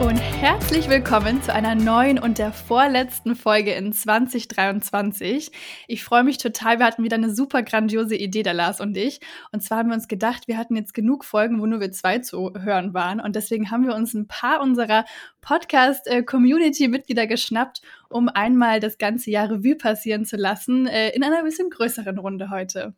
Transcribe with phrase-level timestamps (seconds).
[0.00, 5.52] Und herzlich willkommen zu einer neuen und der vorletzten Folge in 2023.
[5.86, 6.80] Ich freue mich total.
[6.80, 9.20] Wir hatten wieder eine super grandiose Idee, der Lars und ich.
[9.52, 12.18] Und zwar haben wir uns gedacht, wir hatten jetzt genug Folgen, wo nur wir zwei
[12.18, 13.20] zu hören waren.
[13.20, 15.04] Und deswegen haben wir uns ein paar unserer
[15.42, 21.70] Podcast-Community-Mitglieder geschnappt, um einmal das ganze Jahr Revue passieren zu lassen, äh, in einer bisschen
[21.70, 22.94] größeren Runde heute.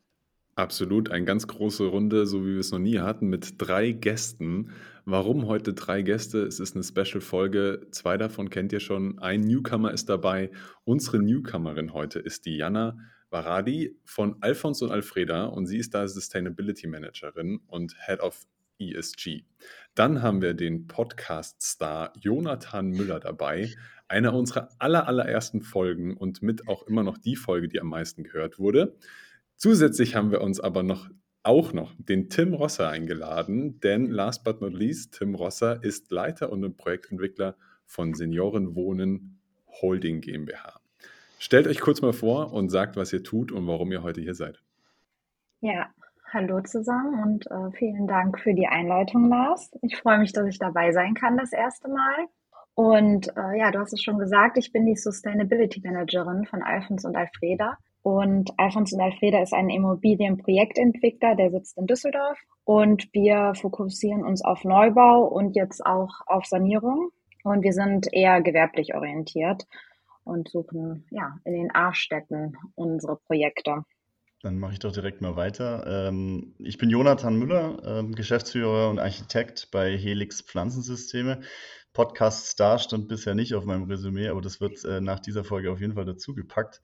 [0.56, 4.70] Absolut, eine ganz große Runde, so wie wir es noch nie hatten, mit drei Gästen.
[5.08, 6.42] Warum heute drei Gäste?
[6.42, 7.86] Es ist eine Special-Folge.
[7.92, 9.20] Zwei davon kennt ihr schon.
[9.20, 10.50] Ein Newcomer ist dabei.
[10.82, 12.98] Unsere Newcomerin heute ist die Jana
[13.30, 18.48] Varadi von Alphons und Alfreda und sie ist da Sustainability Managerin und Head of
[18.80, 19.44] ESG.
[19.94, 23.70] Dann haben wir den Podcast-Star Jonathan Müller dabei,
[24.08, 28.24] einer unserer aller, allerersten Folgen und mit auch immer noch die Folge, die am meisten
[28.24, 28.96] gehört wurde.
[29.54, 31.08] Zusätzlich haben wir uns aber noch
[31.46, 36.50] auch noch den Tim Rosser eingeladen, denn last but not least, Tim Rosser ist Leiter
[36.50, 39.38] und Projektentwickler von Seniorenwohnen
[39.80, 40.80] Holding GmbH.
[41.38, 44.34] Stellt euch kurz mal vor und sagt, was ihr tut und warum ihr heute hier
[44.34, 44.62] seid.
[45.60, 45.88] Ja,
[46.32, 49.70] hallo zusammen und äh, vielen Dank für die Einleitung, Lars.
[49.82, 52.26] Ich freue mich, dass ich dabei sein kann das erste Mal.
[52.74, 57.04] Und äh, ja, du hast es schon gesagt, ich bin die Sustainability Managerin von Alphons
[57.04, 57.78] und Alfreda.
[58.06, 62.38] Und Alfons und Alfreda ist ein Immobilienprojektentwickler, der sitzt in Düsseldorf.
[62.62, 67.10] Und wir fokussieren uns auf Neubau und jetzt auch auf Sanierung.
[67.42, 69.64] Und wir sind eher gewerblich orientiert
[70.22, 73.82] und suchen ja in den A-Städten unsere Projekte.
[74.40, 76.06] Dann mache ich doch direkt mal weiter.
[76.06, 81.40] Ähm, ich bin Jonathan Müller, ähm, Geschäftsführer und Architekt bei Helix Pflanzensysteme.
[81.92, 85.72] Podcast Star stand bisher nicht auf meinem Resümee, aber das wird äh, nach dieser Folge
[85.72, 86.82] auf jeden Fall dazu gepackt.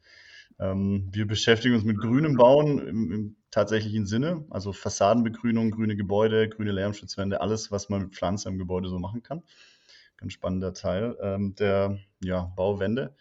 [0.58, 6.48] Ähm, wir beschäftigen uns mit grünem Bauen im, im, tatsächlichen Sinne, also Fassadenbegrünung, grüne Gebäude,
[6.48, 9.42] grüne Lärmschutzwände, alles, was man mit Pflanzen im Gebäude so machen kann.
[10.16, 13.14] Ganz spannender Teil ähm, der ja, Bauwende.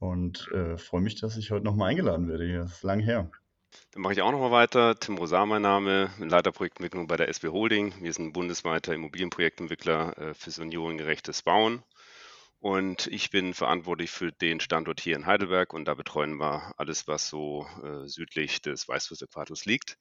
[0.00, 2.44] Und äh, freue mich, dass ich heute nochmal eingeladen werde.
[2.44, 2.64] Hier.
[2.64, 3.30] Ist lang her.
[3.92, 4.98] Dann mache ich auch nochmal weiter.
[4.98, 7.94] Tim Rosar, mein Name, Leiter Projektentwicklung bei der SB Holding.
[8.00, 11.82] Wir sind bundesweiter Immobilienprojektentwickler äh, für seniorengerechtes Bauen.
[12.64, 17.06] Und ich bin verantwortlich für den Standort hier in Heidelberg und da betreuen wir alles,
[17.06, 19.98] was so äh, südlich des Weißwurst-Äquators liegt.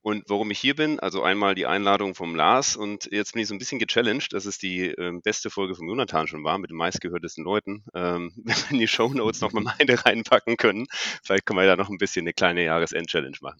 [0.00, 3.48] Und warum ich hier bin, also einmal die Einladung vom Lars und jetzt bin ich
[3.48, 6.70] so ein bisschen gechallenged, dass es die äh, beste Folge von Jonathan schon war mit
[6.70, 7.82] den meistgehörtesten Leuten.
[7.94, 10.86] Ähm, wenn wir in die Show Notes noch mal meine reinpacken können,
[11.24, 13.58] vielleicht können wir da noch ein bisschen eine kleine Jahresend-Challenge machen.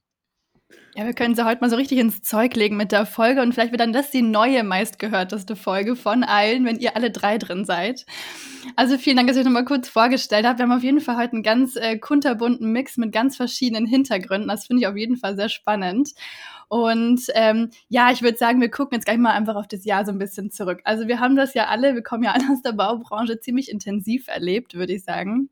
[0.96, 3.52] Ja, wir können sie heute mal so richtig ins Zeug legen mit der Folge und
[3.52, 7.64] vielleicht wird dann das die neue meistgehörteste Folge von allen, wenn ihr alle drei drin
[7.64, 8.06] seid.
[8.76, 10.58] Also vielen Dank, dass ich euch nochmal kurz vorgestellt habe.
[10.58, 14.48] Wir haben auf jeden Fall heute einen ganz äh, kunterbunten Mix mit ganz verschiedenen Hintergründen.
[14.48, 16.12] Das finde ich auf jeden Fall sehr spannend.
[16.68, 20.04] Und ähm, ja, ich würde sagen, wir gucken jetzt gleich mal einfach auf das Jahr
[20.04, 20.80] so ein bisschen zurück.
[20.84, 24.28] Also wir haben das ja alle, wir kommen ja alle aus der Baubranche ziemlich intensiv
[24.28, 25.50] erlebt, würde ich sagen.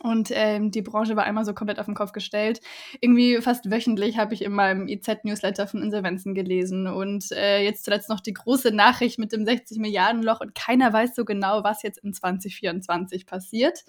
[0.00, 2.60] Und ähm, die Branche war einmal so komplett auf den Kopf gestellt.
[3.00, 6.86] Irgendwie fast wöchentlich habe ich in meinem IZ-Newsletter von Insolvenzen gelesen.
[6.86, 10.40] Und äh, jetzt zuletzt noch die große Nachricht mit dem 60 Milliarden Loch.
[10.40, 13.84] Und keiner weiß so genau, was jetzt in 2024 passiert.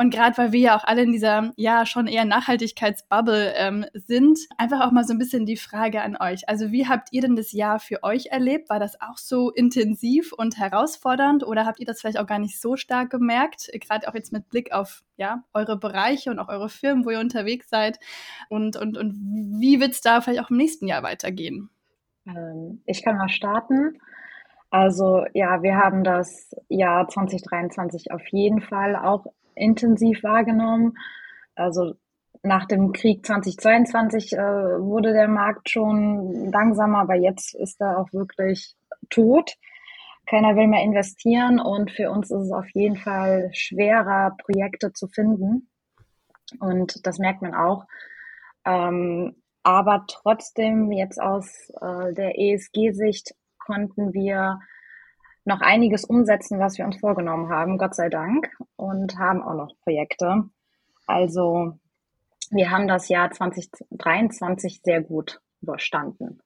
[0.00, 4.38] Und gerade weil wir ja auch alle in dieser, ja, schon eher Nachhaltigkeitsbubble ähm, sind,
[4.56, 6.48] einfach auch mal so ein bisschen die Frage an euch.
[6.48, 8.70] Also wie habt ihr denn das Jahr für euch erlebt?
[8.70, 11.46] War das auch so intensiv und herausfordernd?
[11.46, 13.70] Oder habt ihr das vielleicht auch gar nicht so stark gemerkt?
[13.74, 17.20] Gerade auch jetzt mit Blick auf ja, eure Bereiche und auch eure Firmen, wo ihr
[17.20, 17.98] unterwegs seid
[18.48, 19.12] und, und, und
[19.60, 21.68] wie wird es da vielleicht auch im nächsten Jahr weitergehen?
[22.26, 23.98] Ähm, ich kann mal starten.
[24.70, 30.94] Also ja, wir haben das Jahr 2023 auf jeden Fall auch intensiv wahrgenommen.
[31.54, 31.94] Also
[32.42, 38.12] nach dem Krieg 2022 äh, wurde der Markt schon langsamer, aber jetzt ist er auch
[38.12, 38.74] wirklich
[39.10, 39.56] tot
[40.30, 45.08] keiner will mehr investieren und für uns ist es auf jeden Fall schwerer, Projekte zu
[45.08, 45.68] finden.
[46.60, 47.84] Und das merkt man auch.
[48.64, 54.60] Ähm, aber trotzdem jetzt aus äh, der ESG-Sicht konnten wir
[55.50, 59.74] noch einiges umsetzen, was wir uns vorgenommen haben, Gott sei Dank, und haben auch noch
[59.82, 60.44] Projekte.
[61.06, 61.78] Also
[62.50, 66.40] wir haben das Jahr 2023 sehr gut überstanden.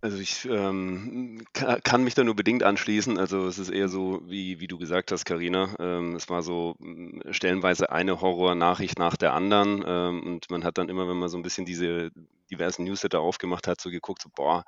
[0.00, 3.18] Also ich ähm, kann mich da nur bedingt anschließen.
[3.18, 5.74] Also es ist eher so, wie, wie du gesagt hast, Karina.
[5.80, 9.82] Ähm, es war so mm, stellenweise eine Horror-Nachricht nach der anderen.
[9.84, 12.12] Ähm, und man hat dann immer, wenn man so ein bisschen diese
[12.50, 14.64] diversen Newsletter aufgemacht hat, so geguckt, so, boah,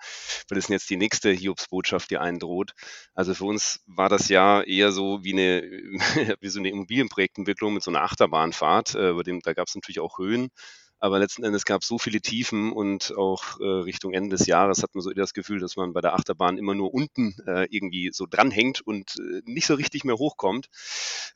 [0.49, 2.73] was ist denn jetzt die nächste Hiobs-Botschaft, die einen droht?
[3.15, 5.63] Also für uns war das Jahr eher so wie eine,
[6.41, 10.01] wie so eine Immobilienprojektentwicklung mit so einer Achterbahnfahrt, äh, bei dem, da gab es natürlich
[10.01, 10.51] auch Höhen,
[11.01, 14.83] aber letzten Endes gab es so viele Tiefen und auch äh, Richtung Ende des Jahres
[14.83, 18.11] hat man so das Gefühl, dass man bei der Achterbahn immer nur unten äh, irgendwie
[18.13, 20.69] so dranhängt und äh, nicht so richtig mehr hochkommt.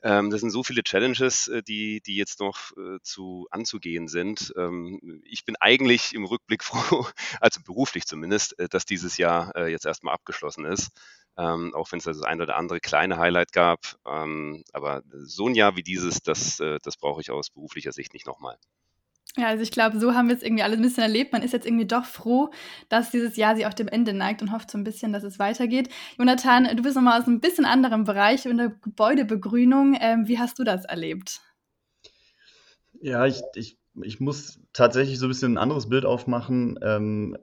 [0.01, 4.53] Ähm, das sind so viele Challenges, äh, die, die jetzt noch äh, zu anzugehen sind.
[4.57, 7.07] Ähm, ich bin eigentlich im Rückblick froh,
[7.39, 10.89] also beruflich zumindest, äh, dass dieses Jahr jetzt erstmal abgeschlossen ist.
[11.37, 13.79] Ähm, auch wenn es das ein oder andere kleine Highlight gab.
[14.05, 18.27] Ähm, aber so ein Jahr wie dieses, das, das brauche ich aus beruflicher Sicht nicht
[18.27, 18.57] nochmal.
[19.35, 21.33] Ja, also ich glaube, so haben wir es irgendwie alles ein bisschen erlebt.
[21.33, 22.51] Man ist jetzt irgendwie doch froh,
[22.89, 25.39] dass dieses Jahr sich auch dem Ende neigt und hofft so ein bisschen, dass es
[25.39, 25.89] weitergeht.
[26.19, 29.97] Jonathan, du bist nochmal aus einem bisschen anderem Bereich in der Gebäudebegrünung.
[29.99, 31.41] Ähm, wie hast du das erlebt?
[33.01, 36.77] Ja, ich, ich, ich muss tatsächlich so ein bisschen ein anderes Bild aufmachen.
[36.83, 37.35] Ähm,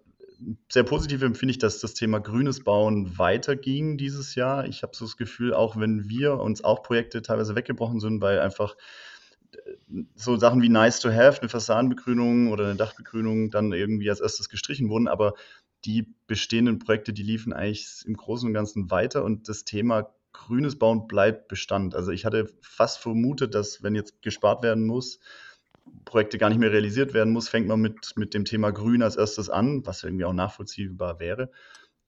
[0.71, 4.65] sehr positiv empfinde ich, dass das Thema grünes Bauen weiterging dieses Jahr.
[4.67, 8.39] Ich habe so das Gefühl, auch wenn wir uns auch Projekte teilweise weggebrochen sind, weil
[8.39, 8.77] einfach
[10.15, 14.49] so Sachen wie nice to have, eine Fassadenbegrünung oder eine Dachbegrünung dann irgendwie als erstes
[14.49, 15.35] gestrichen wurden, aber
[15.85, 20.79] die bestehenden Projekte, die liefen eigentlich im Großen und Ganzen weiter und das Thema grünes
[20.79, 21.95] Bauen bleibt Bestand.
[21.95, 25.19] Also ich hatte fast vermutet, dass wenn jetzt gespart werden muss,
[26.05, 29.17] Projekte gar nicht mehr realisiert werden muss, fängt man mit, mit dem Thema Grün als
[29.17, 31.51] erstes an, was irgendwie auch nachvollziehbar wäre.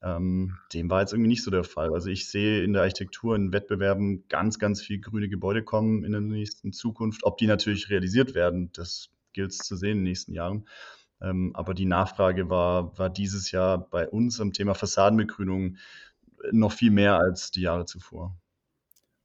[0.02, 1.92] Ähm, dem war jetzt irgendwie nicht so der Fall.
[1.94, 6.12] Also ich sehe in der Architektur in Wettbewerben ganz, ganz viel grüne Gebäude kommen in
[6.12, 7.24] der nächsten Zukunft.
[7.24, 10.66] Ob die natürlich realisiert werden, das gilt es zu sehen in den nächsten Jahren.
[11.20, 15.76] Ähm, aber die Nachfrage war, war dieses Jahr bei uns am Thema Fassadenbegrünung
[16.50, 18.36] noch viel mehr als die Jahre zuvor.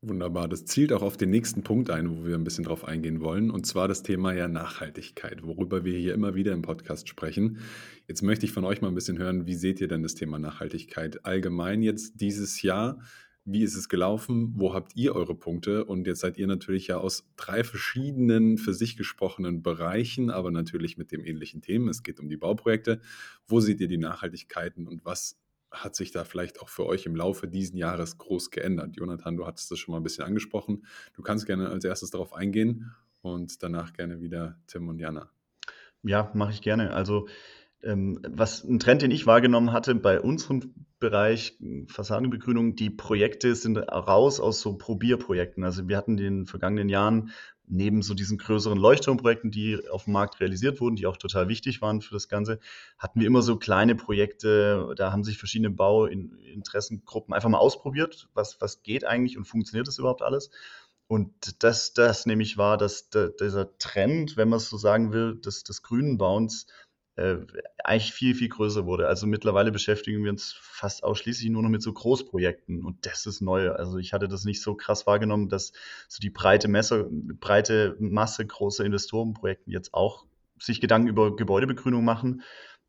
[0.07, 0.47] Wunderbar.
[0.47, 3.51] Das zielt auch auf den nächsten Punkt ein, wo wir ein bisschen drauf eingehen wollen,
[3.51, 7.57] und zwar das Thema ja Nachhaltigkeit, worüber wir hier immer wieder im Podcast sprechen.
[8.07, 10.39] Jetzt möchte ich von euch mal ein bisschen hören, wie seht ihr denn das Thema
[10.39, 13.01] Nachhaltigkeit allgemein jetzt dieses Jahr?
[13.43, 14.53] Wie ist es gelaufen?
[14.55, 15.83] Wo habt ihr eure Punkte?
[15.83, 20.97] Und jetzt seid ihr natürlich ja aus drei verschiedenen für sich gesprochenen Bereichen, aber natürlich
[20.97, 21.89] mit dem ähnlichen Themen.
[21.89, 23.01] Es geht um die Bauprojekte.
[23.45, 25.37] Wo seht ihr die Nachhaltigkeiten und was
[25.83, 28.95] hat sich da vielleicht auch für euch im Laufe dieses Jahres groß geändert?
[28.95, 30.85] Jonathan, du hattest das schon mal ein bisschen angesprochen.
[31.13, 32.91] Du kannst gerne als erstes darauf eingehen
[33.21, 35.29] und danach gerne wieder Tim und Jana.
[36.03, 36.93] Ja, mache ich gerne.
[36.93, 37.27] Also
[37.83, 41.57] ähm, was ein Trend, den ich wahrgenommen hatte bei unserem Bereich
[41.87, 45.63] Fassadenbegrünung, die Projekte sind raus aus so Probierprojekten.
[45.63, 47.31] Also wir hatten in den vergangenen Jahren
[47.67, 51.81] neben so diesen größeren Leuchtturmprojekten, die auf dem Markt realisiert wurden, die auch total wichtig
[51.81, 52.59] waren für das Ganze,
[52.97, 58.59] hatten wir immer so kleine Projekte, da haben sich verschiedene Bauinteressengruppen einfach mal ausprobiert, was,
[58.61, 60.49] was geht eigentlich und funktioniert das überhaupt alles.
[61.07, 65.63] Und das, das nämlich war, dass dieser Trend, wenn man es so sagen will, des,
[65.63, 66.67] des grünen Bauens
[67.17, 67.37] äh,
[67.83, 69.07] eigentlich viel, viel größer wurde.
[69.07, 73.41] Also mittlerweile beschäftigen wir uns fast ausschließlich nur noch mit so Großprojekten und das ist
[73.41, 73.71] neu.
[73.71, 75.73] Also ich hatte das nicht so krass wahrgenommen, dass
[76.07, 80.25] so die breite Messe, breite Masse großer Investorenprojekten jetzt auch
[80.59, 82.43] sich Gedanken über Gebäudebegrünung machen,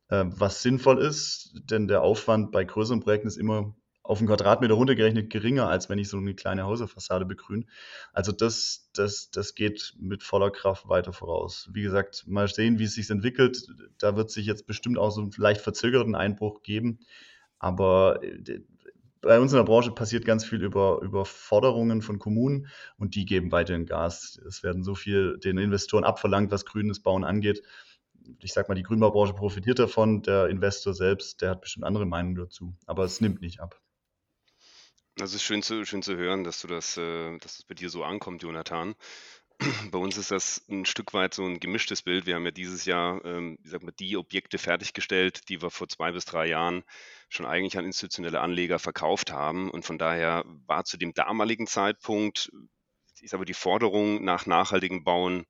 [0.08, 3.74] äh, was sinnvoll ist, denn der Aufwand bei größeren Projekten ist immer
[4.08, 7.66] auf einen Quadratmeter runtergerechnet geringer, als wenn ich so eine kleine Häuserfassade begrüne.
[8.14, 11.68] Also das, das, das geht mit voller Kraft weiter voraus.
[11.74, 13.66] Wie gesagt, mal sehen, wie es sich entwickelt.
[13.98, 17.00] Da wird sich jetzt bestimmt auch so einen leicht verzögerten Einbruch geben.
[17.58, 18.60] Aber äh,
[19.20, 23.26] bei uns in der Branche passiert ganz viel über, über Forderungen von Kommunen und die
[23.26, 24.40] geben weiterhin Gas.
[24.48, 27.62] Es werden so viel den Investoren abverlangt, was grünes Bauen angeht.
[28.38, 30.22] Ich sag mal, die Grünbaubranche profitiert davon.
[30.22, 32.74] Der Investor selbst, der hat bestimmt andere Meinungen dazu.
[32.86, 33.78] Aber es nimmt nicht ab.
[35.20, 37.74] Also es ist schön zu, schön zu hören, dass du das, äh, dass das bei
[37.74, 38.94] dir so ankommt, Jonathan.
[39.90, 42.26] Bei uns ist das ein Stück weit so ein gemischtes Bild.
[42.26, 45.88] Wir haben ja dieses Jahr, ähm, ich sag mal, die Objekte fertiggestellt, die wir vor
[45.88, 46.84] zwei bis drei Jahren
[47.28, 49.70] schon eigentlich an institutionelle Anleger verkauft haben.
[49.70, 52.52] Und von daher war zu dem damaligen Zeitpunkt,
[53.28, 55.46] sage mal, die Forderung nach nachhaltigem Bauen,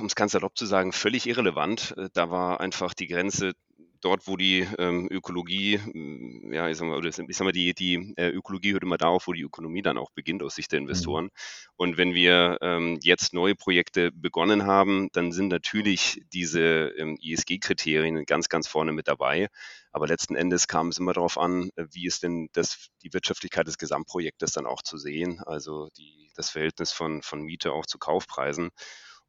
[0.00, 1.94] um es ganz salopp zu sagen, völlig irrelevant.
[1.96, 3.52] Äh, da war einfach die Grenze
[4.02, 7.72] dort, wo die ähm, Ökologie, mm, ja, ich sag mal, oder ich sag mal die,
[7.74, 10.72] die äh, Ökologie hört immer da auf, wo die Ökonomie dann auch beginnt aus Sicht
[10.72, 10.88] der mhm.
[10.88, 11.24] Investoren.
[11.24, 11.30] Mhm.
[11.76, 18.24] Und wenn wir ähm, jetzt neue Projekte begonnen haben, dann sind natürlich diese ähm, ISG-Kriterien
[18.26, 19.48] ganz, ganz vorne mit dabei.
[19.92, 23.66] Aber letzten Endes kam es immer darauf an, äh, wie ist denn das, die Wirtschaftlichkeit
[23.66, 27.98] des Gesamtprojektes dann auch zu sehen, also die, das Verhältnis von, von Miete auch zu
[27.98, 28.70] Kaufpreisen.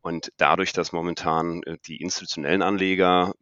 [0.01, 3.33] Und dadurch, dass momentan äh, die institutionellen Anleger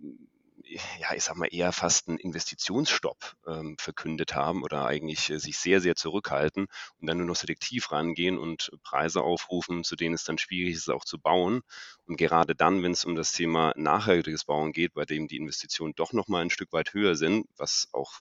[0.99, 5.57] ja, ich sag mal, eher fast einen Investitionsstopp ähm, verkündet haben oder eigentlich äh, sich
[5.57, 6.67] sehr, sehr zurückhalten
[6.99, 10.89] und dann nur noch selektiv rangehen und Preise aufrufen, zu denen es dann schwierig ist,
[10.89, 11.61] auch zu bauen.
[12.05, 15.93] Und gerade dann, wenn es um das Thema nachhaltiges Bauen geht, bei dem die Investitionen
[15.95, 18.19] doch nochmal ein Stück weit höher sind, was auch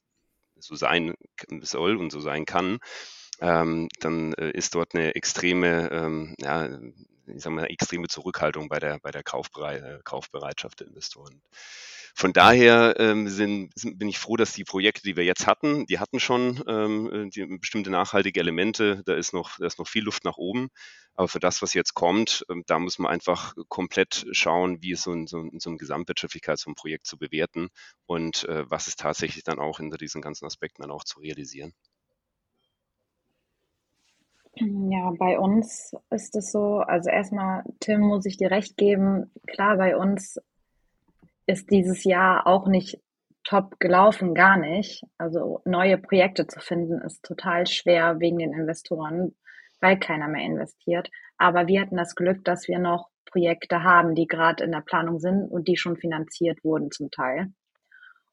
[0.58, 1.14] so sein
[1.62, 2.78] soll und so sein kann,
[3.40, 6.68] ähm, dann äh, ist dort eine extreme, ähm, ja,
[7.26, 11.42] ich sag mal, extreme Zurückhaltung bei der, bei der Kaufberei äh, Kaufbereitschaft der Investoren.
[12.14, 15.86] Von daher ähm, sind, sind, bin ich froh, dass die Projekte, die wir jetzt hatten,
[15.86, 19.02] die hatten schon ähm, die, bestimmte nachhaltige Elemente.
[19.06, 20.68] Da ist, noch, da ist noch viel Luft nach oben.
[21.14, 25.02] Aber für das, was jetzt kommt, ähm, da muss man einfach komplett schauen, wie es
[25.02, 27.68] so, in, so, in so eine Gesamtwirtschaftlichkeit so ein Projekt zu bewerten
[28.06, 31.72] und äh, was ist tatsächlich dann auch hinter diesen ganzen Aspekten dann auch zu realisieren.
[34.54, 39.76] Ja, bei uns ist es so, also erstmal, Tim, muss ich dir recht geben, klar,
[39.76, 40.38] bei uns
[41.46, 43.00] ist dieses Jahr auch nicht
[43.44, 45.04] top gelaufen, gar nicht.
[45.18, 49.34] Also neue Projekte zu finden ist total schwer wegen den Investoren,
[49.80, 51.10] weil keiner mehr investiert.
[51.38, 55.20] Aber wir hatten das Glück, dass wir noch Projekte haben, die gerade in der Planung
[55.20, 57.52] sind und die schon finanziert wurden zum Teil.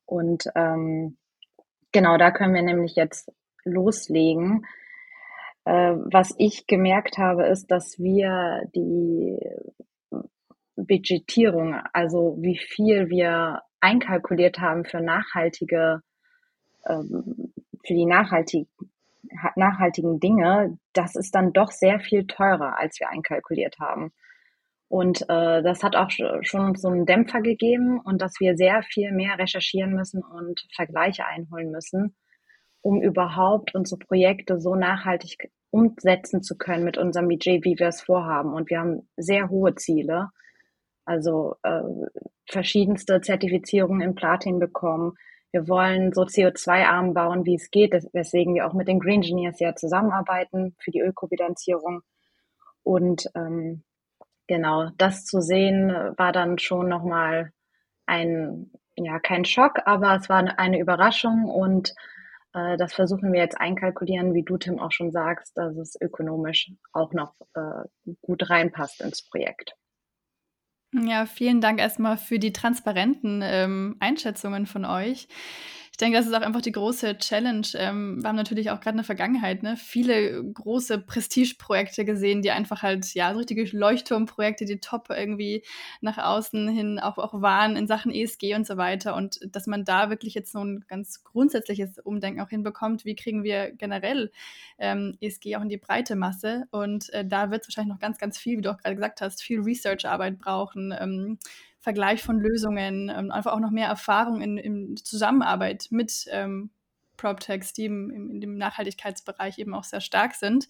[0.06, 1.18] Und ähm,
[1.92, 3.32] genau, da können wir nämlich jetzt
[3.64, 4.66] loslegen.
[5.68, 9.38] Äh, was ich gemerkt habe, ist, dass wir die
[10.78, 16.04] Budgetierung, also wie viel wir einkalkuliert haben für nachhaltige,
[16.88, 17.52] ähm,
[17.86, 18.70] für die nachhaltig,
[19.58, 24.14] nachhaltigen Dinge, das ist dann doch sehr viel teurer, als wir einkalkuliert haben.
[24.88, 26.12] Und äh, das hat auch
[26.44, 31.26] schon so einen Dämpfer gegeben und dass wir sehr viel mehr recherchieren müssen und Vergleiche
[31.26, 32.16] einholen müssen,
[32.88, 38.02] um überhaupt unsere Projekte so nachhaltig umsetzen zu können mit unserem Budget, wie wir es
[38.02, 38.54] vorhaben.
[38.54, 40.30] Und wir haben sehr hohe Ziele,
[41.04, 41.82] also äh,
[42.50, 45.16] verschiedenste Zertifizierungen in Platin bekommen.
[45.52, 49.60] Wir wollen so CO2-arm bauen, wie es geht, weswegen wir auch mit den Green Engineers
[49.60, 52.04] ja zusammenarbeiten für die Ökobilanzierung.
[52.84, 53.84] Und ähm,
[54.48, 57.52] genau, das zu sehen war dann schon nochmal
[58.06, 61.94] ein, ja, kein Schock, aber es war eine Überraschung und
[62.54, 66.72] äh, das versuchen wir jetzt einkalkulieren, wie du, Tim, auch schon sagst, dass es ökonomisch
[66.94, 69.76] auch noch äh, gut reinpasst ins Projekt.
[70.94, 75.28] Ja, vielen Dank erstmal für die transparenten ähm, Einschätzungen von euch.
[75.98, 77.66] Ich denke, das ist auch einfach die große Challenge.
[77.74, 82.52] Ähm, wir haben natürlich auch gerade in der Vergangenheit ne, viele große Prestigeprojekte gesehen, die
[82.52, 85.64] einfach halt, ja, so richtige Leuchtturmprojekte, die top irgendwie
[86.02, 89.16] nach außen hin auch, auch waren in Sachen ESG und so weiter.
[89.16, 93.44] Und dass man da wirklich jetzt so ein ganz grundsätzliches Umdenken auch hinbekommt, wie kriegen
[93.44, 94.32] wir generell
[94.78, 96.68] ähm, ESG auch in die breite Masse.
[96.70, 99.22] Und äh, da wird es wahrscheinlich noch ganz, ganz viel, wie du auch gerade gesagt
[99.22, 100.94] hast, viel Research-Arbeit brauchen.
[100.96, 101.40] Ähm,
[101.80, 106.72] Vergleich von Lösungen, ähm, einfach auch noch mehr Erfahrung in, in Zusammenarbeit mit ähm,
[107.18, 110.68] PropTechs, die im, in dem Nachhaltigkeitsbereich eben auch sehr stark sind.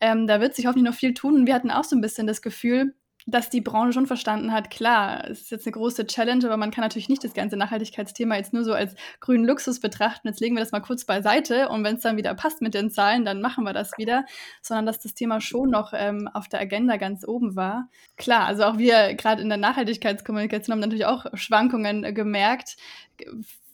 [0.00, 1.34] Ähm, da wird sich hoffentlich noch viel tun.
[1.34, 2.94] Und wir hatten auch so ein bisschen das Gefühl,
[3.30, 6.70] dass die Branche schon verstanden hat, klar, es ist jetzt eine große Challenge, aber man
[6.70, 10.28] kann natürlich nicht das ganze Nachhaltigkeitsthema jetzt nur so als grünen Luxus betrachten.
[10.28, 12.90] Jetzt legen wir das mal kurz beiseite und wenn es dann wieder passt mit den
[12.90, 14.24] Zahlen, dann machen wir das wieder,
[14.62, 17.90] sondern dass das Thema schon noch ähm, auf der Agenda ganz oben war.
[18.16, 22.76] Klar, also auch wir gerade in der Nachhaltigkeitskommunikation haben natürlich auch Schwankungen äh, gemerkt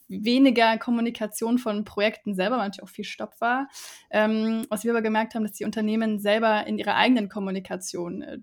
[0.09, 3.69] weniger Kommunikation von Projekten selber, weil natürlich auch viel Stopp war.
[4.11, 8.39] Ähm, was wir aber gemerkt haben, dass die Unternehmen selber in ihrer eigenen Kommunikation äh,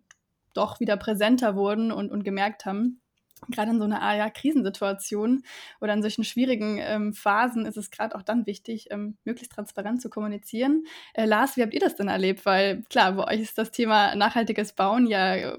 [0.53, 3.01] doch wieder präsenter wurden und, und gemerkt haben,
[3.49, 5.43] gerade in so einer ja, Krisensituation
[5.79, 10.01] oder in solchen schwierigen ähm, Phasen ist es gerade auch dann wichtig, ähm, möglichst transparent
[10.01, 10.83] zu kommunizieren.
[11.13, 12.45] Äh, Lars, wie habt ihr das denn erlebt?
[12.45, 15.57] Weil klar, bei euch ist das Thema nachhaltiges Bauen ja äh,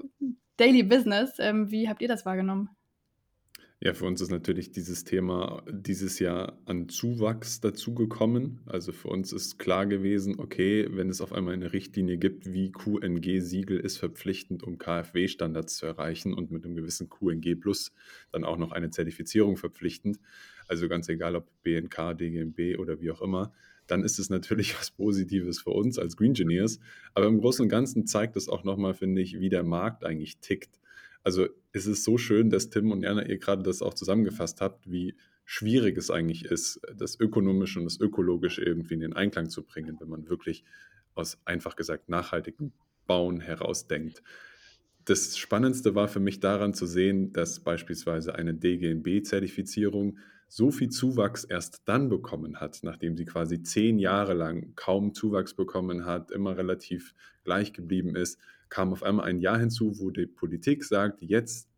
[0.57, 1.35] Daily Business.
[1.39, 2.69] Ähm, wie habt ihr das wahrgenommen?
[3.85, 8.61] Ja, für uns ist natürlich dieses Thema dieses Jahr an Zuwachs dazugekommen.
[8.65, 12.71] Also für uns ist klar gewesen, okay, wenn es auf einmal eine Richtlinie gibt, wie
[12.71, 17.91] QNG-Siegel ist verpflichtend, um KfW-Standards zu erreichen und mit einem gewissen QNG Plus
[18.31, 20.17] dann auch noch eine Zertifizierung verpflichtend.
[20.69, 23.51] Also ganz egal, ob BNK, DGMB oder wie auch immer,
[23.87, 26.79] dann ist es natürlich was Positives für uns als Green Engineers.
[27.15, 30.37] Aber im Großen und Ganzen zeigt es auch nochmal, finde ich, wie der Markt eigentlich
[30.37, 30.79] tickt.
[31.23, 34.89] Also es ist so schön, dass Tim und Jana ihr gerade das auch zusammengefasst habt,
[34.91, 35.15] wie
[35.45, 39.97] schwierig es eigentlich ist, das Ökonomische und das Ökologische irgendwie in den Einklang zu bringen,
[39.99, 40.63] wenn man wirklich
[41.15, 42.71] aus einfach gesagt nachhaltigem
[43.07, 44.23] Bauen herausdenkt.
[45.05, 51.43] Das Spannendste war für mich daran zu sehen, dass beispielsweise eine DGNB-Zertifizierung so viel Zuwachs
[51.43, 56.55] erst dann bekommen hat, nachdem sie quasi zehn Jahre lang kaum Zuwachs bekommen hat, immer
[56.55, 57.13] relativ
[57.43, 58.39] gleich geblieben ist,
[58.73, 61.69] kam auf einmal ein Jahr hinzu, wo die Politik sagt, jetzt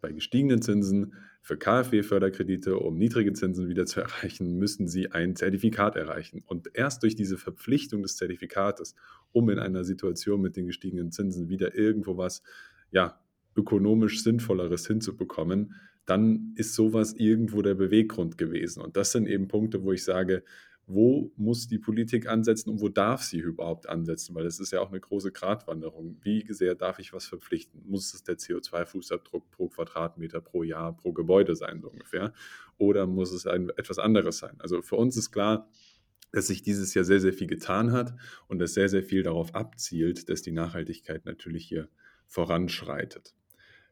[0.00, 5.96] bei gestiegenen Zinsen für KfW-Förderkredite, um niedrige Zinsen wieder zu erreichen, müssen sie ein Zertifikat
[5.96, 6.44] erreichen.
[6.46, 8.94] Und erst durch diese Verpflichtung des Zertifikates,
[9.32, 12.44] um in einer Situation mit den gestiegenen Zinsen wieder irgendwo was,
[12.92, 13.20] ja,
[13.56, 15.74] ökonomisch Sinnvolleres hinzubekommen,
[16.06, 18.80] dann ist sowas irgendwo der Beweggrund gewesen.
[18.80, 20.44] Und das sind eben Punkte, wo ich sage,
[20.88, 24.34] wo muss die Politik ansetzen und wo darf sie überhaupt ansetzen?
[24.34, 26.16] Weil es ist ja auch eine große Gratwanderung.
[26.22, 27.82] Wie sehr darf ich was verpflichten?
[27.86, 32.32] Muss es der CO2-Fußabdruck pro Quadratmeter, pro Jahr, pro Gebäude sein, so ungefähr?
[32.78, 34.56] Oder muss es ein, etwas anderes sein?
[34.60, 35.68] Also für uns ist klar,
[36.32, 38.14] dass sich dieses Jahr sehr, sehr viel getan hat
[38.46, 41.88] und dass sehr, sehr viel darauf abzielt, dass die Nachhaltigkeit natürlich hier
[42.26, 43.34] voranschreitet.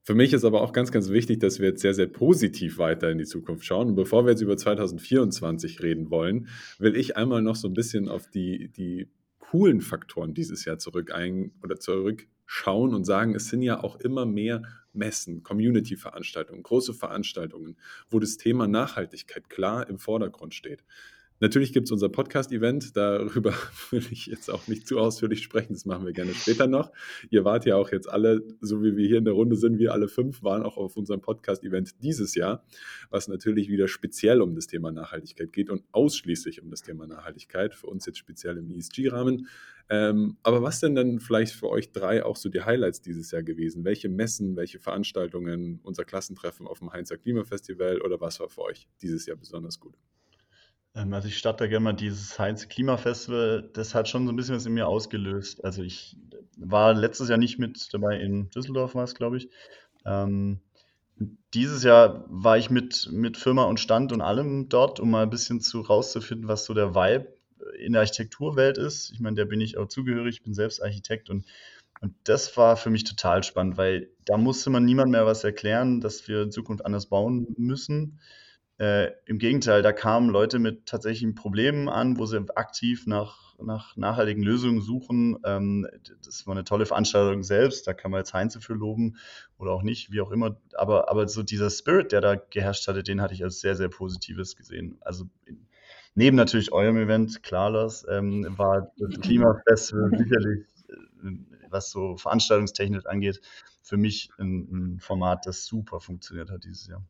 [0.07, 3.11] Für mich ist aber auch ganz, ganz wichtig, dass wir jetzt sehr, sehr positiv weiter
[3.11, 3.89] in die Zukunft schauen.
[3.89, 6.47] Und bevor wir jetzt über 2024 reden wollen,
[6.79, 9.09] will ich einmal noch so ein bisschen auf die, die
[9.41, 14.27] coolen Faktoren dieses Jahr zurück ein oder zurückschauen und sagen, es sind ja auch immer
[14.27, 17.77] mehr Messen, Community-Veranstaltungen, große Veranstaltungen,
[18.09, 20.85] wo das Thema Nachhaltigkeit klar im Vordergrund steht.
[21.39, 23.53] Natürlich gibt es unser Podcast-Event, darüber
[23.91, 26.93] will ich jetzt auch nicht zu ausführlich sprechen, das machen wir gerne später noch.
[27.29, 29.93] Ihr wart ja auch jetzt alle, so wie wir hier in der Runde sind, wir
[29.93, 32.65] alle fünf waren auch auf unserem Podcast-Event dieses Jahr,
[33.11, 37.75] was natürlich wieder speziell um das Thema Nachhaltigkeit geht und ausschließlich um das Thema Nachhaltigkeit,
[37.75, 39.49] für uns jetzt speziell im ESG-Rahmen.
[39.89, 43.43] Ähm, aber was denn dann vielleicht für euch drei auch so die Highlights dieses Jahr
[43.43, 43.85] gewesen?
[43.85, 48.89] Welche Messen, welche Veranstaltungen, unser Klassentreffen auf dem Heinzer Klimafestival oder was war für euch
[49.03, 49.95] dieses Jahr besonders gut?
[50.97, 54.37] Ähm, also ich starte da gerne mal dieses Heinz Klimafestival, das hat schon so ein
[54.37, 55.65] bisschen was in mir ausgelöst.
[55.65, 56.17] Also ich
[56.57, 59.51] war letztes Jahr nicht mit dabei in Düsseldorf, war es, glaube ich.
[60.05, 60.61] Ähm,
[61.55, 65.31] dieses Jahr war ich mit, mit Firma und Stand und allem dort, um mal ein
[65.31, 67.35] bisschen zu rauszufinden, was so der Vibe
[67.79, 69.11] in der Architekturwelt ist.
[69.13, 71.47] Ich meine, der bin ich auch zugehörig, ich bin selbst Architekt und,
[72.01, 76.01] und das war für mich total spannend, weil da musste man niemand mehr was erklären,
[76.01, 78.21] dass wir in Zukunft anders bauen müssen.
[78.79, 83.97] Äh, Im Gegenteil, da kamen Leute mit tatsächlichen Problemen an, wo sie aktiv nach, nach
[83.97, 85.39] nachhaltigen Lösungen suchen.
[85.45, 85.89] Ähm,
[86.23, 89.17] das war eine tolle Veranstaltung selbst, da kann man jetzt Heinze für loben
[89.57, 90.61] oder auch nicht, wie auch immer.
[90.75, 93.89] Aber, aber so dieser Spirit, der da geherrscht hatte, den hatte ich als sehr, sehr
[93.89, 94.99] Positives gesehen.
[95.01, 95.25] Also
[96.15, 101.31] neben natürlich eurem Event, klar, Lars, ähm, war das Klimafestival sicherlich, äh,
[101.71, 103.41] was so veranstaltungstechnisch angeht,
[103.81, 107.03] für mich ein, ein Format, das super funktioniert hat dieses Jahr.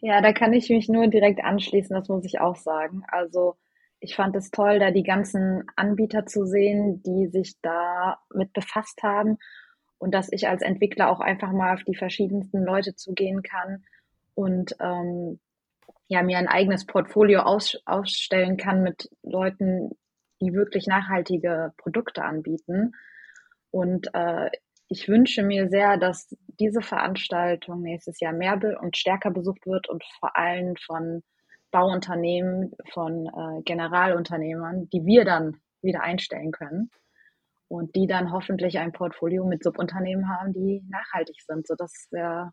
[0.00, 3.04] Ja, da kann ich mich nur direkt anschließen, das muss ich auch sagen.
[3.08, 3.56] Also
[4.00, 9.02] ich fand es toll, da die ganzen Anbieter zu sehen, die sich da mit befasst
[9.02, 9.38] haben
[9.98, 13.84] und dass ich als Entwickler auch einfach mal auf die verschiedensten Leute zugehen kann
[14.34, 15.38] und ähm,
[16.08, 19.90] ja mir ein eigenes Portfolio aus, ausstellen kann mit Leuten,
[20.40, 22.92] die wirklich nachhaltige Produkte anbieten.
[23.70, 24.50] Und äh,
[24.92, 30.04] ich wünsche mir sehr, dass diese Veranstaltung nächstes Jahr mehr und stärker besucht wird und
[30.20, 31.22] vor allem von
[31.70, 36.90] Bauunternehmen, von äh, Generalunternehmern, die wir dann wieder einstellen können
[37.68, 41.66] und die dann hoffentlich ein Portfolio mit Subunternehmen haben, die nachhaltig sind.
[41.66, 42.52] So, das wäre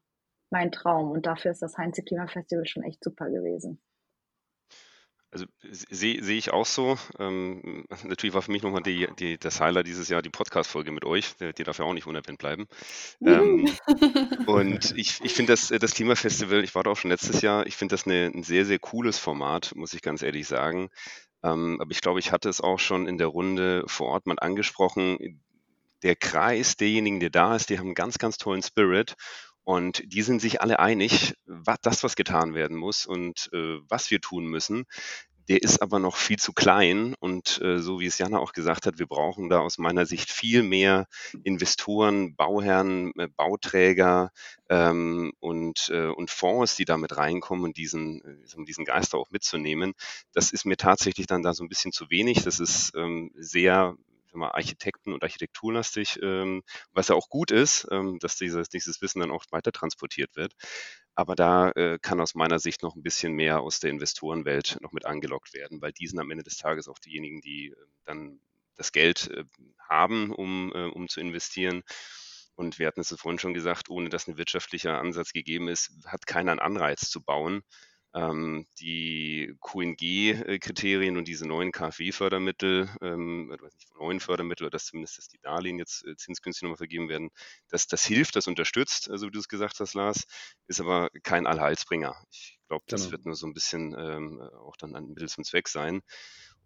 [0.50, 3.82] mein Traum und dafür ist das Heinze Klimafestival schon echt super gewesen.
[5.32, 6.98] Also sehe seh ich auch so.
[7.20, 11.06] Ähm, natürlich war für mich nochmal die, die, das Highlight dieses Jahr die Podcast-Folge mit
[11.06, 11.36] euch.
[11.36, 12.68] Die, die darf ja auch nicht unerwähnt bleiben.
[13.24, 13.70] Ähm,
[14.48, 17.76] und ich, ich finde das, das Klimafestival, ich war da auch schon letztes Jahr, ich
[17.76, 20.90] finde das eine, ein sehr, sehr cooles Format, muss ich ganz ehrlich sagen.
[21.44, 24.40] Ähm, aber ich glaube, ich hatte es auch schon in der Runde vor Ort mal
[24.40, 25.42] angesprochen.
[26.02, 29.16] Der Kreis derjenigen, der da ist, die haben einen ganz, ganz tollen Spirit.
[29.64, 34.10] Und die sind sich alle einig, was, das, was getan werden muss und äh, was
[34.10, 34.86] wir tun müssen.
[35.50, 38.86] Der ist aber noch viel zu klein und äh, so wie es Jana auch gesagt
[38.86, 41.08] hat, wir brauchen da aus meiner Sicht viel mehr
[41.44, 44.30] Investoren, Bauherren, äh, Bauträger
[44.70, 48.22] ähm, und, äh, und Fonds, die da mit reinkommen und diesen,
[48.56, 49.94] um diesen Geist auch mitzunehmen.
[50.34, 52.44] Das ist mir tatsächlich dann da so ein bisschen zu wenig.
[52.44, 53.96] Das ist ähm, sehr
[54.38, 59.20] mal, Architekten- und architekturlastig, ähm, was ja auch gut ist, ähm, dass dieses, dieses Wissen
[59.20, 60.54] dann auch weiter transportiert wird.
[61.16, 64.92] Aber da äh, kann aus meiner Sicht noch ein bisschen mehr aus der Investorenwelt noch
[64.92, 68.40] mit angelockt werden, weil die sind am Ende des Tages auch diejenigen, die äh, dann
[68.76, 69.44] das Geld äh,
[69.90, 71.84] haben, um, äh, um zu investieren.
[72.56, 76.28] Und wir hatten es vorhin schon gesagt, ohne dass ein wirtschaftlicher Ansatz gegeben ist, hat
[76.28, 77.62] keiner einen Anreiz zu bauen
[78.14, 85.18] ähm, die QNG-Kriterien und diese neuen KfW-Fördermittel, ähm, oder nicht, neuen Fördermittel, oder dass zumindest
[85.18, 87.30] dass die Darlehen jetzt äh, zinsgünstig nochmal vergeben werden,
[87.70, 90.26] das, das hilft, das unterstützt, also wie du es gesagt hast, Lars,
[90.68, 92.16] ist aber kein Allheilsbringer.
[92.32, 93.12] Ich glaube, das genau.
[93.12, 96.02] wird nur so ein bisschen ähm, auch dann ein Mittel zum Zweck sein.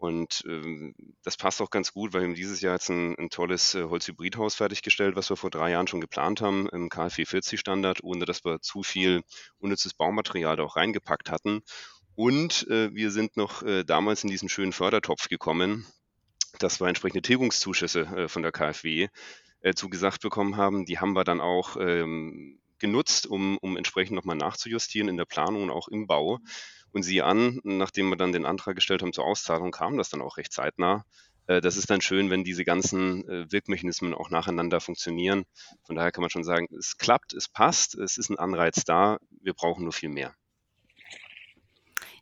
[0.04, 3.74] Und ähm, das passt auch ganz gut, weil wir dieses Jahr jetzt ein, ein tolles
[3.74, 8.04] äh, Holzhybridhaus fertiggestellt, was wir vor drei Jahren schon geplant haben im KfW 40 Standard,
[8.04, 9.22] ohne dass wir zu viel
[9.60, 11.62] unnützes Baumaterial da auch reingepackt hatten.
[12.16, 15.88] Und äh, wir sind noch äh, damals in diesen schönen Fördertopf gekommen,
[16.60, 19.08] dass wir entsprechende Tilgungszuschüsse äh, von der KfW
[19.62, 20.86] äh, zugesagt bekommen haben.
[20.86, 25.64] Die haben wir dann auch ähm, genutzt, um, um entsprechend nochmal nachzujustieren in der Planung
[25.64, 26.40] und auch im Bau.
[26.94, 30.22] Und siehe an, nachdem wir dann den Antrag gestellt haben zur Auszahlung, kam das dann
[30.22, 31.06] auch recht zeitnah.
[31.48, 35.44] Äh, das ist dann schön, wenn diese ganzen äh, Wirkmechanismen auch nacheinander funktionieren.
[35.84, 39.18] Von daher kann man schon sagen, es klappt, es passt, es ist ein Anreiz da,
[39.42, 40.34] wir brauchen nur viel mehr.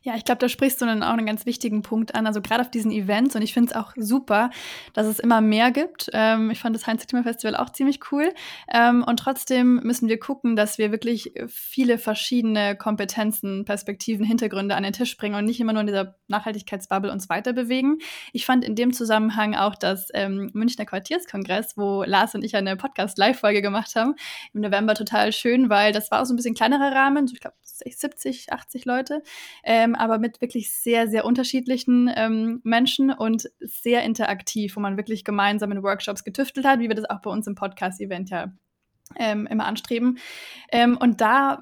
[0.04, 2.26] Ja, ich glaube, da sprichst du dann auch einen ganz wichtigen Punkt an.
[2.26, 4.50] Also gerade auf diesen Events und ich finde es auch super,
[4.94, 6.10] dass es immer mehr gibt.
[6.12, 8.32] Ähm, ich fand das Heinz Zimmer Festival auch ziemlich cool.
[8.72, 14.82] Ähm, und trotzdem müssen wir gucken, dass wir wirklich viele verschiedene Kompetenzen, Perspektiven, Hintergründe an
[14.82, 17.98] den Tisch bringen und nicht immer nur in dieser Nachhaltigkeitsbubble uns weiter bewegen.
[18.32, 22.76] Ich fand in dem Zusammenhang auch das ähm, Münchner Quartierskongress, wo Lars und ich eine
[22.76, 24.16] Podcast-Live-Folge gemacht haben,
[24.52, 27.56] im November total schön, weil das war auch so ein bisschen kleinerer Rahmen, ich glaube
[27.62, 29.22] 70, 80 Leute.
[29.64, 34.96] Ähm, ähm, aber mit wirklich sehr, sehr unterschiedlichen ähm, Menschen und sehr interaktiv, wo man
[34.96, 38.52] wirklich gemeinsam in Workshops getüftelt hat, wie wir das auch bei uns im Podcast-Event ja
[39.16, 40.18] ähm, immer anstreben.
[40.70, 41.60] Ähm, und da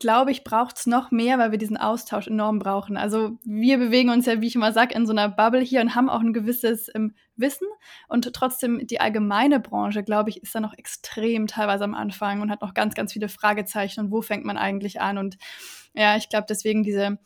[0.00, 2.96] glaube ich, braucht es noch mehr, weil wir diesen Austausch enorm brauchen.
[2.96, 5.94] Also wir bewegen uns ja, wie ich immer sage, in so einer Bubble hier und
[5.94, 7.66] haben auch ein gewisses ähm, Wissen.
[8.08, 12.50] Und trotzdem die allgemeine Branche, glaube ich, ist da noch extrem teilweise am Anfang und
[12.50, 14.00] hat noch ganz, ganz viele Fragezeichen.
[14.00, 15.16] Und wo fängt man eigentlich an?
[15.16, 15.38] Und
[15.94, 17.18] ja, ich glaube, deswegen diese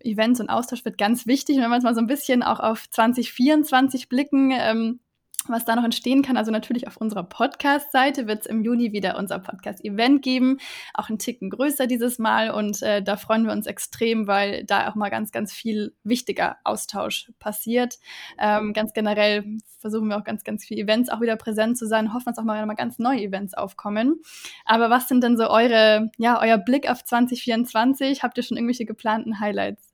[0.00, 1.56] Events und Austausch wird ganz wichtig.
[1.56, 5.00] Und wenn wir jetzt mal so ein bisschen auch auf 2024 blicken, ähm,
[5.48, 6.36] was da noch entstehen kann.
[6.36, 10.58] Also natürlich auf unserer Podcast-Seite wird es im Juni wieder unser Podcast-Event geben,
[10.94, 14.88] auch ein Ticken größer dieses Mal und äh, da freuen wir uns extrem, weil da
[14.88, 17.98] auch mal ganz, ganz viel wichtiger Austausch passiert.
[18.38, 22.14] Ähm, ganz generell versuchen wir auch ganz, ganz viele Events auch wieder präsent zu sein,
[22.14, 24.22] hoffen, dass auch mal, mal ganz neue Events aufkommen.
[24.64, 28.22] Aber was sind denn so eure, ja, euer Blick auf 2024?
[28.22, 29.93] Habt ihr schon irgendwelche geplanten Highlights?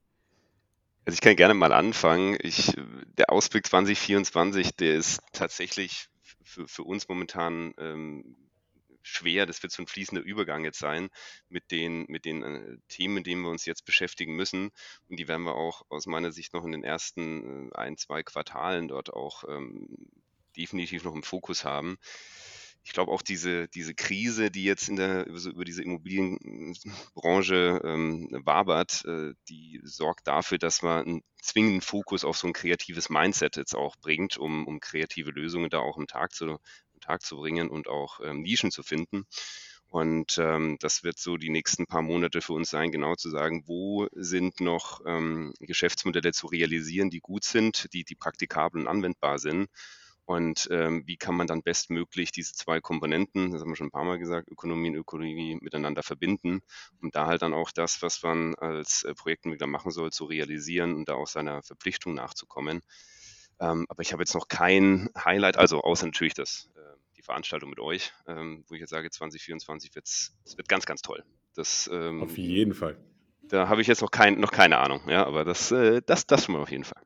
[1.10, 2.38] Also ich kann gerne mal anfangen.
[2.40, 2.72] Ich,
[3.18, 6.06] der Ausblick 2024, der ist tatsächlich
[6.44, 8.36] für, für uns momentan ähm,
[9.02, 9.44] schwer.
[9.44, 11.08] Das wird so ein fließender Übergang jetzt sein
[11.48, 14.70] mit den, mit den äh, Themen, mit denen wir uns jetzt beschäftigen müssen.
[15.08, 18.22] Und die werden wir auch aus meiner Sicht noch in den ersten äh, ein, zwei
[18.22, 19.88] Quartalen dort auch ähm,
[20.56, 21.98] definitiv noch im Fokus haben
[22.82, 29.04] ich glaube auch diese, diese Krise, die jetzt in der, über, diese Immobilienbranche ähm, wabert,
[29.04, 33.74] äh, die sorgt dafür, dass man einen zwingenden Fokus auf so ein kreatives Mindset jetzt
[33.74, 37.68] auch bringt, um, um kreative Lösungen da auch im Tag zu, im Tag zu bringen
[37.68, 39.26] und auch ähm, Nischen zu finden.
[39.88, 43.64] Und ähm, das wird so die nächsten paar Monate für uns sein, genau zu sagen,
[43.66, 49.38] wo sind noch ähm, Geschäftsmodelle zu realisieren, die gut sind, die, die praktikabel und anwendbar
[49.38, 49.68] sind
[50.24, 53.92] und ähm, wie kann man dann bestmöglich diese zwei Komponenten, das haben wir schon ein
[53.92, 56.60] paar Mal gesagt, Ökonomie und Ökologie miteinander verbinden,
[57.00, 60.94] um da halt dann auch das, was man als äh, Projektentwickler machen soll, zu realisieren
[60.94, 62.82] und da auch seiner Verpflichtung nachzukommen.
[63.60, 67.68] Ähm, aber ich habe jetzt noch kein Highlight, also außer natürlich das, äh, die Veranstaltung
[67.68, 71.22] mit euch, ähm, wo ich jetzt sage, 2024 wird's, es wird ganz, ganz toll.
[71.54, 72.96] Das, ähm, auf jeden Fall.
[73.42, 76.44] Da habe ich jetzt noch, kein, noch keine Ahnung, ja, aber das, äh, das, das
[76.44, 77.02] schon mal auf jeden Fall.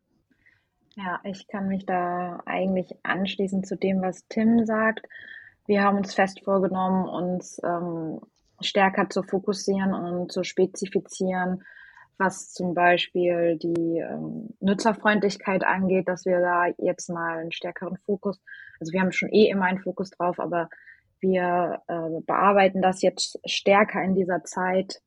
[0.96, 5.06] Ja, ich kann mich da eigentlich anschließen zu dem, was Tim sagt.
[5.66, 8.20] Wir haben uns fest vorgenommen, uns ähm,
[8.60, 11.64] stärker zu fokussieren und zu spezifizieren,
[12.16, 18.40] was zum Beispiel die ähm, Nutzerfreundlichkeit angeht, dass wir da jetzt mal einen stärkeren Fokus,
[18.78, 20.68] also wir haben schon eh immer einen Fokus drauf, aber
[21.18, 25.00] wir äh, bearbeiten das jetzt stärker in dieser Zeit,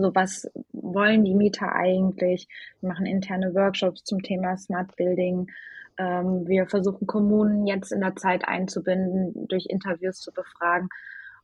[0.00, 2.48] so was wollen die Mieter eigentlich?
[2.80, 5.48] Wir machen interne Workshops zum Thema Smart Building.
[5.96, 10.88] Ähm, wir versuchen Kommunen jetzt in der Zeit einzubinden, durch Interviews zu befragen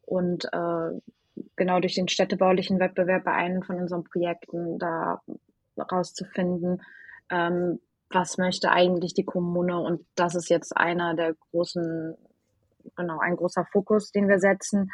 [0.03, 1.01] und äh,
[1.57, 5.23] genau durch den städtebaulichen Wettbewerb bei einem von unseren Projekten da
[5.91, 6.83] rauszufinden,
[7.31, 12.17] ähm, was möchte eigentlich die Kommune und das ist jetzt einer der großen,
[12.97, 14.91] genau, ein großer Fokus, den wir setzen.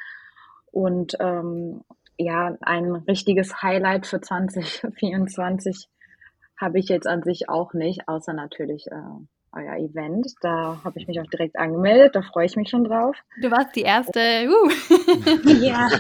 [0.71, 1.83] Und ähm,
[2.19, 5.89] ja, ein richtiges Highlight für 2024
[6.59, 8.95] habe ich jetzt an sich auch nicht, außer natürlich äh,
[9.53, 10.33] euer Event.
[10.41, 13.17] Da habe ich mich auch direkt angemeldet, da freue ich mich schon drauf.
[13.41, 14.49] Du warst die erste.
[14.49, 14.71] Uh.
[15.61, 15.89] ja.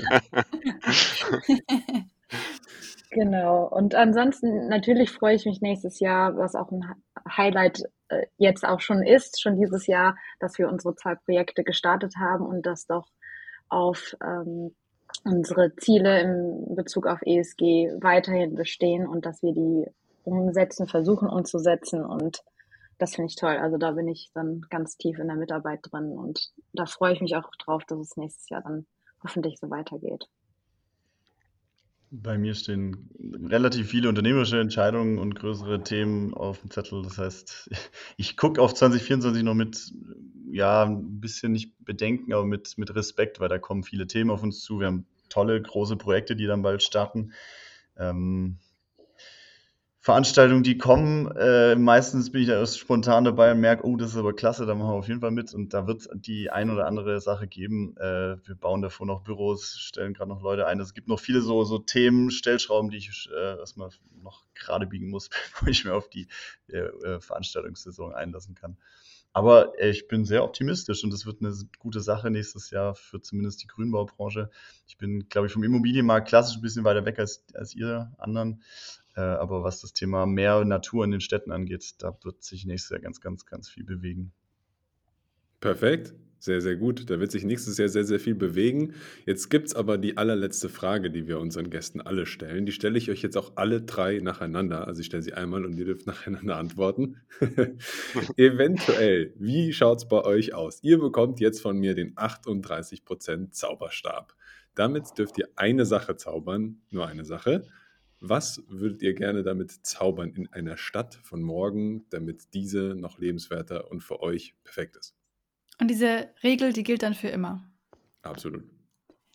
[3.10, 3.66] genau.
[3.66, 6.84] Und ansonsten natürlich freue ich mich nächstes Jahr, was auch ein
[7.28, 12.14] Highlight äh, jetzt auch schon ist, schon dieses Jahr, dass wir unsere zwei Projekte gestartet
[12.18, 13.08] haben und das doch
[13.68, 14.74] auf ähm,
[15.26, 19.86] unsere Ziele im Bezug auf ESG weiterhin bestehen und dass wir die
[20.24, 22.42] umsetzen, versuchen umzusetzen und
[22.98, 23.56] das finde ich toll.
[23.56, 27.20] Also da bin ich dann ganz tief in der Mitarbeit drin und da freue ich
[27.20, 28.86] mich auch drauf, dass es nächstes Jahr dann
[29.22, 30.28] hoffentlich so weitergeht.
[32.10, 33.10] Bei mir stehen
[33.50, 37.02] relativ viele unternehmerische Entscheidungen und größere Themen auf dem Zettel.
[37.02, 37.70] Das heißt,
[38.16, 39.92] ich gucke auf 2024 noch mit,
[40.50, 44.42] ja, ein bisschen nicht Bedenken, aber mit, mit Respekt, weil da kommen viele Themen auf
[44.42, 44.78] uns zu.
[44.80, 47.32] Wir haben tolle, große Projekte, die dann bald starten.
[47.96, 48.58] Ähm,
[50.06, 54.10] Veranstaltungen, die kommen, äh, meistens bin ich da erst spontan dabei und merke, oh, das
[54.10, 55.52] ist aber klasse, da machen wir auf jeden Fall mit.
[55.52, 57.96] Und da wird es die ein oder andere Sache geben.
[57.96, 60.78] Äh, wir bauen davor noch Büros, stellen gerade noch Leute ein.
[60.78, 63.90] Es gibt noch viele so, so Themen, Stellschrauben, die ich äh, erstmal
[64.22, 66.28] noch gerade biegen muss, bevor ich mir auf die
[66.68, 68.76] äh, äh, Veranstaltungssaison einlassen kann.
[69.36, 73.20] Aber äh, ich bin sehr optimistisch und es wird eine gute Sache nächstes Jahr für
[73.20, 74.48] zumindest die Grünbaubranche.
[74.88, 78.62] Ich bin, glaube ich, vom Immobilienmarkt klassisch ein bisschen weiter weg als, als ihr anderen.
[79.14, 82.88] Äh, aber was das Thema mehr Natur in den Städten angeht, da wird sich nächstes
[82.88, 84.32] Jahr ganz, ganz, ganz viel bewegen.
[85.60, 86.14] Perfekt.
[86.46, 87.10] Sehr, sehr gut.
[87.10, 88.94] Da wird sich nächstes Jahr sehr, sehr viel bewegen.
[89.24, 92.66] Jetzt gibt es aber die allerletzte Frage, die wir unseren Gästen alle stellen.
[92.66, 94.86] Die stelle ich euch jetzt auch alle drei nacheinander.
[94.86, 97.16] Also ich stelle sie einmal und ihr dürft nacheinander antworten.
[98.36, 100.78] Eventuell, wie schaut es bei euch aus?
[100.84, 104.36] Ihr bekommt jetzt von mir den 38% Zauberstab.
[104.76, 107.66] Damit dürft ihr eine Sache zaubern, nur eine Sache.
[108.20, 113.90] Was würdet ihr gerne damit zaubern in einer Stadt von morgen, damit diese noch lebenswerter
[113.90, 115.16] und für euch perfekt ist?
[115.80, 117.64] Und diese Regel, die gilt dann für immer.
[118.22, 118.64] Absolut.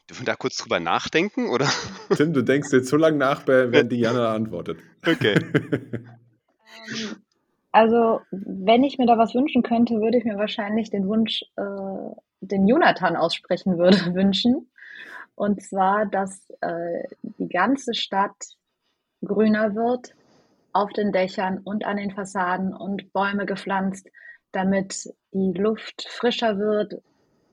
[0.10, 1.70] Dürfen wir da kurz drüber nachdenken, oder?
[2.16, 4.80] Tim, du denkst jetzt so lange nach, wenn Diana antwortet.
[5.06, 5.36] Okay.
[7.74, 12.16] Also, wenn ich mir da was wünschen könnte, würde ich mir wahrscheinlich den Wunsch, äh,
[12.42, 14.70] den Jonathan aussprechen würde, wünschen.
[15.36, 17.04] Und zwar, dass äh,
[17.40, 18.36] die ganze Stadt
[19.24, 20.14] grüner wird
[20.74, 24.10] auf den Dächern und an den Fassaden und Bäume gepflanzt,
[24.52, 27.02] damit die Luft frischer wird,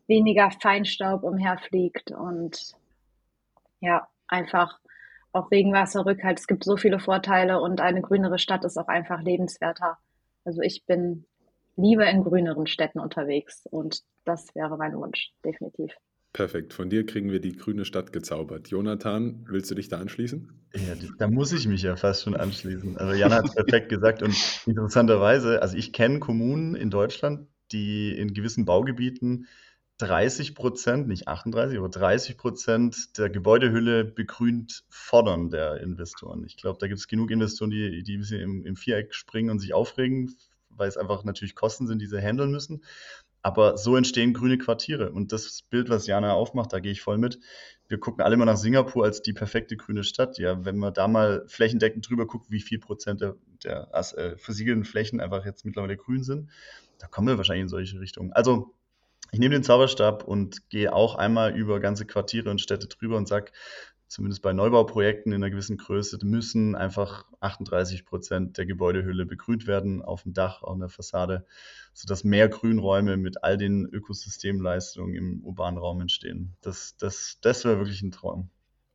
[0.07, 2.75] weniger Feinstaub umherfliegt und
[3.81, 4.79] ja, einfach
[5.33, 6.39] auch Regenwasserrückhalt.
[6.39, 9.99] Es gibt so viele Vorteile und eine grünere Stadt ist auch einfach lebenswerter.
[10.45, 11.27] Also ich bin
[11.77, 15.95] lieber in grüneren Städten unterwegs und das wäre mein Wunsch, definitiv.
[16.39, 16.73] Perfekt.
[16.73, 18.69] Von dir kriegen wir die grüne Stadt gezaubert.
[18.69, 20.49] Jonathan, willst du dich da anschließen?
[20.73, 22.97] Ja, da muss ich mich ja fast schon anschließen.
[22.97, 28.17] Also Jan hat es perfekt gesagt und interessanterweise, also ich kenne Kommunen in Deutschland, die
[28.17, 29.49] in gewissen Baugebieten
[29.97, 36.45] 30 Prozent, nicht 38, aber 30 Prozent der Gebäudehülle begrünt fordern der Investoren.
[36.45, 39.51] Ich glaube, da gibt es genug Investoren, die, die ein bisschen im, im Viereck springen
[39.51, 40.37] und sich aufregen,
[40.71, 42.85] weil es einfach natürlich Kosten sind, die sie handeln müssen.
[43.49, 45.11] Aber so entstehen grüne Quartiere.
[45.11, 47.41] Und das Bild, was Jana aufmacht, da gehe ich voll mit.
[47.89, 50.37] Wir gucken alle mal nach Singapur als die perfekte grüne Stadt.
[50.37, 54.85] Ja, wenn man da mal flächendeckend drüber guckt, wie viel Prozent der, der äh, versiegelten
[54.85, 56.51] Flächen einfach jetzt mittlerweile grün sind,
[56.99, 58.35] da kommen wir wahrscheinlich in solche Richtungen.
[58.35, 58.75] Also
[59.33, 63.29] ich nehme den Zauberstab und gehe auch einmal über ganze Quartiere und Städte drüber und
[63.29, 63.51] sage,
[64.09, 70.03] zumindest bei Neubauprojekten in einer gewissen Größe, müssen einfach 38 Prozent der Gebäudehülle begrünt werden,
[70.03, 71.47] auf dem Dach, auf der Fassade,
[71.93, 76.57] sodass mehr Grünräume mit all den Ökosystemleistungen im urbanen Raum entstehen.
[76.63, 78.51] Das, das, das wäre wirklich ein Traum.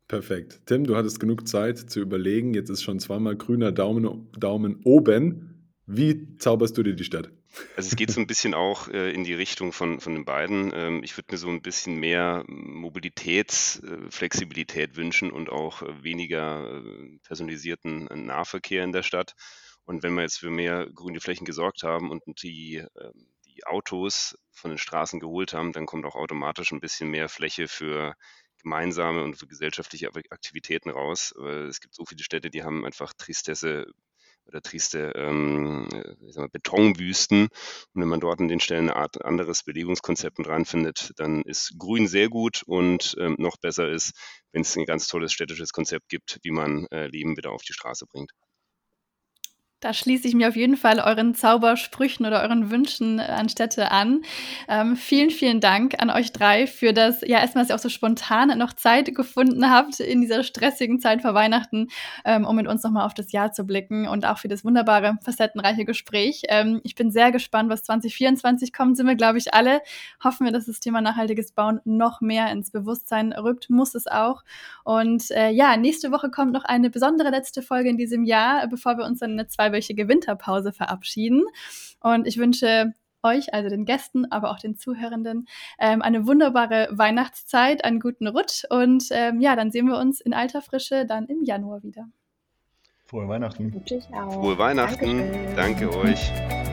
[0.07, 0.61] Perfekt.
[0.65, 2.53] Tim, du hattest genug Zeit zu überlegen.
[2.53, 5.52] Jetzt ist schon zweimal grüner Daumen, Daumen oben.
[5.85, 7.29] Wie zauberst du dir die Stadt?
[7.75, 10.71] Also es geht so ein bisschen auch äh, in die Richtung von, von den beiden.
[10.73, 16.81] Ähm, ich würde mir so ein bisschen mehr Mobilitätsflexibilität äh, wünschen und auch äh, weniger
[16.81, 19.35] äh, personalisierten äh, Nahverkehr in der Stadt.
[19.83, 24.37] Und wenn wir jetzt für mehr grüne Flächen gesorgt haben und die, ähm, die Autos
[24.51, 28.15] von den Straßen geholt haben, dann kommt auch automatisch ein bisschen mehr Fläche für
[28.61, 31.33] gemeinsame und für gesellschaftliche Aktivitäten raus.
[31.67, 33.87] Es gibt so viele Städte, die haben einfach Tristesse
[34.45, 35.87] oder triste ähm,
[36.35, 37.43] mal, Betonwüsten.
[37.93, 41.75] Und wenn man dort an den Stellen eine Art anderes Belegungskonzept mit reinfindet, dann ist
[41.77, 44.13] Grün sehr gut und ähm, noch besser ist,
[44.51, 47.73] wenn es ein ganz tolles städtisches Konzept gibt, wie man äh, Leben wieder auf die
[47.73, 48.31] Straße bringt.
[49.83, 53.91] Da schließe ich mir auf jeden Fall euren Zaubersprüchen oder euren Wünschen äh, an Städte
[53.91, 54.21] an.
[54.69, 57.89] Ähm, vielen, vielen Dank an euch drei für das, ja, erstmal, dass ihr auch so
[57.89, 61.89] spontan noch Zeit gefunden habt in dieser stressigen Zeit vor Weihnachten,
[62.23, 65.17] ähm, um mit uns nochmal auf das Jahr zu blicken und auch für das wunderbare,
[65.21, 66.43] facettenreiche Gespräch.
[66.47, 69.81] Ähm, ich bin sehr gespannt, was 2024 kommt, sind wir, glaube ich, alle.
[70.23, 74.45] Hoffen wir, dass das Thema nachhaltiges Bauen noch mehr ins Bewusstsein rückt, muss es auch.
[74.85, 78.97] Und äh, ja, nächste Woche kommt noch eine besondere letzte Folge in diesem Jahr, bevor
[78.97, 81.43] wir uns dann in eine zwei zweiwöchige Winterpause verabschieden.
[81.99, 85.47] Und ich wünsche euch, also den Gästen, aber auch den Zuhörenden,
[85.79, 90.33] ähm, eine wunderbare Weihnachtszeit, einen guten Rutsch und ähm, ja, dann sehen wir uns in
[90.33, 92.09] alter Frische dann im Januar wieder.
[93.05, 93.71] Frohe Weihnachten.
[94.11, 95.55] Frohe Weihnachten.
[95.55, 95.55] Dankeschön.
[95.55, 96.72] Danke euch.